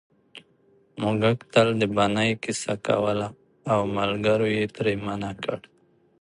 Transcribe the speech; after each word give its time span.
موږک 1.01 1.37
تل 1.53 1.67
د 1.81 1.83
بنۍ 1.95 2.31
کیسه 2.43 2.73
کوله 2.87 3.27
او 3.71 3.79
ملګرو 3.97 4.47
یې 4.55 4.65
ترې 4.75 4.93
منع 5.05 5.31
کړ 5.43 5.59